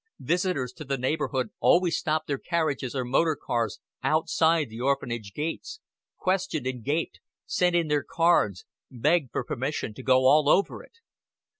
[0.17, 5.79] Visitors to the neighborhood always stopped their carriages or motor cars outside the Orphanage gates,
[6.17, 10.93] questioned and gaped, sent in their cards, begged for permission to go all over it.